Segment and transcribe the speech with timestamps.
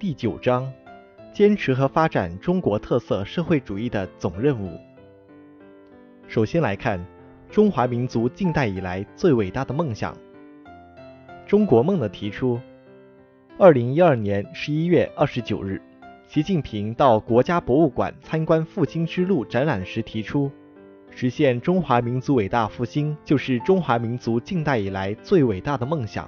[0.00, 0.72] 第九章：
[1.30, 4.80] 坚持和发展中国特色社会主义的总任务。
[6.26, 6.98] 首先来看
[7.50, 10.16] 中华民族近代以来最伟大的梦想——
[11.46, 12.58] 中国梦的提出。
[13.58, 15.78] 二零一二年十一月二十九日，
[16.26, 20.50] 习近平到国家博物馆参观“复兴之路”展览时提出。
[21.10, 26.26] 实现中华民族伟大复兴，就是中华民族近代以来最伟大的梦想。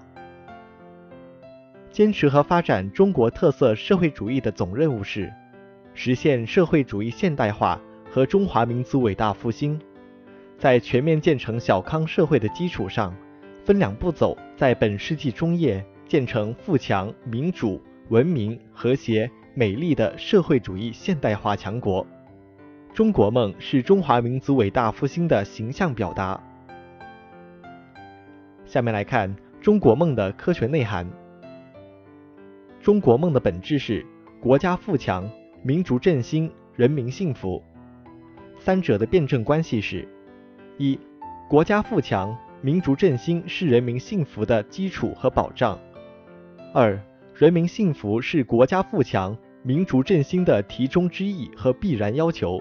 [1.92, 5.30] 坚持和发展中国特色社会主义的总任务是
[5.92, 7.78] 实现社会主义现代化
[8.10, 9.78] 和中华民族伟大复兴。
[10.56, 13.14] 在全面建成小康社会的基础上，
[13.62, 17.78] 分两步走，在本世纪中叶建成富强、民主、
[18.08, 22.06] 文明、和谐、美丽的社会主义现代化强国。
[22.94, 26.40] 中国梦是中华民族伟大复兴的形象表达。
[28.64, 31.06] 下面来看中国梦的科学内涵。
[32.82, 34.04] 中国梦的本质是
[34.40, 35.30] 国家富强、
[35.62, 37.62] 民族振兴、人民幸福。
[38.58, 40.08] 三者的辩证关系是：
[40.78, 40.98] 一、
[41.48, 45.78] 国家富强、民族振兴是人民幸福的基础和保障；
[46.74, 47.00] 二、
[47.36, 52.60] 人民幸福是国家富强、民族振兴的题中之义和必然要求。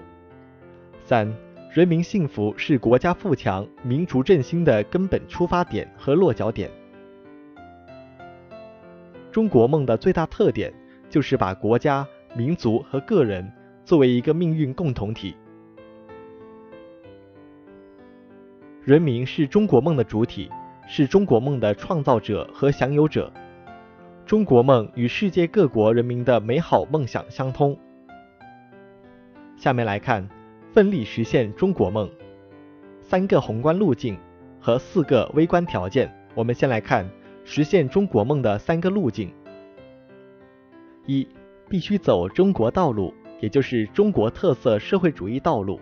[1.04, 1.36] 三、
[1.72, 6.70] 人民幸福是国家富强、民族振兴的根本出发点和落脚点。
[9.32, 10.72] 中国梦的最大特点
[11.08, 13.50] 就是把国家、民族和个人
[13.84, 15.34] 作为一个命运共同体。
[18.84, 20.48] 人民是中国梦的主体，
[20.86, 23.32] 是中国梦的创造者和享有者。
[24.24, 27.76] 中国梦与世界各国人民的美好梦想相通。
[29.56, 30.28] 下面来看。
[30.72, 32.10] 奋力实现中国梦，
[33.02, 34.18] 三个宏观路径
[34.58, 36.10] 和四个微观条件。
[36.34, 37.06] 我们先来看
[37.44, 39.32] 实现中国梦的三个路径：
[41.06, 41.26] 一、
[41.68, 45.78] 必须走中国道路，也就是中国特色社会主义道路；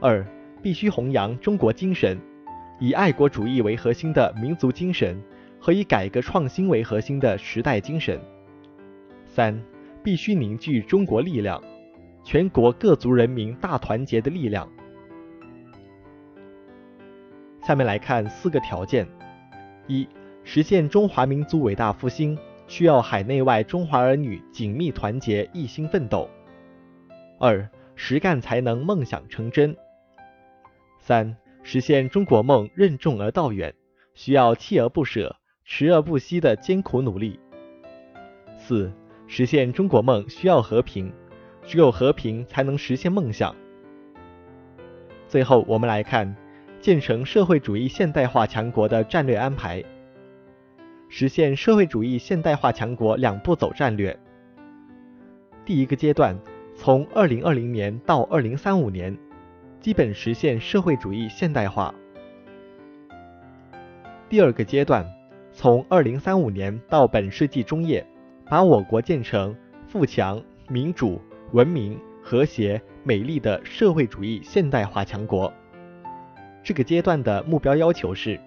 [0.00, 0.26] 二、
[0.62, 2.18] 必须弘扬中国精神，
[2.80, 5.20] 以爱国主义为核心的民族精神
[5.60, 8.18] 和以改革创新为核心的时代精神；
[9.26, 9.62] 三、
[10.02, 11.62] 必须凝聚中国力量。
[12.26, 14.66] 全国各族人民大团结的力量。
[17.60, 19.06] 下面来看四个条件：
[19.86, 20.08] 一、
[20.44, 22.38] 实现中华民族伟大复兴，
[22.68, 26.28] 需要海内外中华儿女紧密团结，一心奋斗；
[27.40, 29.74] 二、实干才能梦想成真；
[31.00, 33.74] 三、实现中国梦任重而道远，
[34.14, 35.34] 需要锲而不舍、
[35.64, 37.38] 持而不息的艰苦努力；
[38.56, 38.92] 四、
[39.26, 41.12] 实现中国梦需要和平。
[41.66, 43.56] 只有和平才能实现梦想。
[45.26, 46.36] 最后，我们来看
[46.78, 49.82] 建成社会主义现代化强国的战略安排。
[51.16, 54.18] 实现社会主义现代化强国两步走战略。
[55.64, 56.36] 第一个阶段，
[56.74, 59.16] 从二零二零年到二零三五年，
[59.78, 61.94] 基本实现社会主义现代化。
[64.28, 65.06] 第二个阶段，
[65.52, 68.04] 从二零三五年到本世纪中叶，
[68.50, 69.54] 把我国建成
[69.86, 71.22] 富强、民主。
[71.52, 75.52] 文明、和谐、美丽的社会主义现代化强国。
[76.64, 78.40] 这个阶段的目标要求是：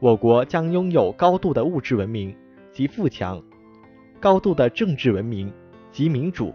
[0.00, 2.32] 我国将拥有高度的物质文明
[2.70, 3.42] 及富强，
[4.20, 5.52] 高度的政治文明
[5.90, 6.54] 及民主，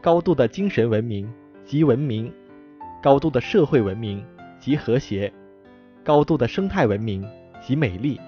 [0.00, 1.30] 高度的精神文明
[1.66, 2.32] 及文明，
[3.02, 4.24] 高度的社会文明
[4.58, 5.30] 及和谐，
[6.02, 7.22] 高度的生态文明
[7.60, 8.18] 及美丽。